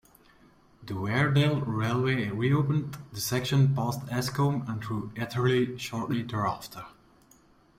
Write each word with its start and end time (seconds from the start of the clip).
The 0.81 0.95
Weardale 0.95 1.61
Railway 1.63 2.27
reopened 2.31 2.97
the 3.13 3.21
section 3.21 3.75
past 3.75 4.03
Escomb 4.07 4.67
and 4.67 4.83
through 4.83 5.11
Etherley 5.15 5.77
shortly 5.79 6.23
thereafter. 6.23 6.87